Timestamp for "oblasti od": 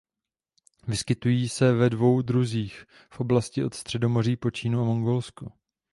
3.19-3.73